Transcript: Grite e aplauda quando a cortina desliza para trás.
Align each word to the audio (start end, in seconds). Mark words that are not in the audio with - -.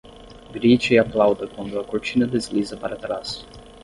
Grite 0.51 0.95
e 0.95 0.97
aplauda 0.97 1.45
quando 1.45 1.79
a 1.79 1.83
cortina 1.83 2.25
desliza 2.25 2.75
para 2.75 2.95
trás. 2.95 3.45